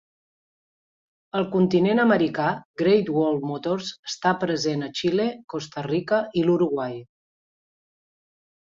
Al 1.39 1.45
continent 1.55 2.01
americà, 2.05 2.47
Great 2.83 3.11
Wall 3.17 3.39
Motors 3.51 3.93
està 4.13 4.35
present 4.47 4.89
a 4.89 4.93
Xile, 5.03 5.29
Costa 5.57 5.89
Rica 5.91 6.25
i 6.43 6.49
l'Uruguai. 6.51 7.01